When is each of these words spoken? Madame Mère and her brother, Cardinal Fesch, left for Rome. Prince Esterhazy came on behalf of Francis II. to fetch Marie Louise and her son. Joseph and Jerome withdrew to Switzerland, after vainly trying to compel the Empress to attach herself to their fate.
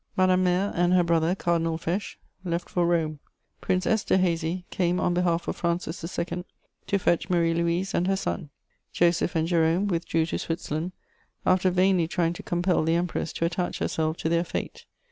Madame 0.17 0.43
Mère 0.43 0.71
and 0.73 0.93
her 0.95 1.03
brother, 1.03 1.35
Cardinal 1.35 1.77
Fesch, 1.77 2.15
left 2.43 2.69
for 2.69 2.87
Rome. 2.87 3.19
Prince 3.61 3.85
Esterhazy 3.85 4.65
came 4.71 4.99
on 4.99 5.13
behalf 5.13 5.47
of 5.47 5.55
Francis 5.57 6.03
II. 6.17 6.43
to 6.87 6.97
fetch 6.97 7.29
Marie 7.29 7.53
Louise 7.53 7.93
and 7.93 8.07
her 8.07 8.15
son. 8.15 8.49
Joseph 8.91 9.35
and 9.35 9.47
Jerome 9.47 9.85
withdrew 9.85 10.25
to 10.25 10.39
Switzerland, 10.39 10.93
after 11.45 11.69
vainly 11.69 12.07
trying 12.07 12.33
to 12.33 12.41
compel 12.41 12.81
the 12.81 12.95
Empress 12.95 13.31
to 13.33 13.45
attach 13.45 13.77
herself 13.77 14.17
to 14.17 14.27
their 14.27 14.43
fate. 14.43 14.85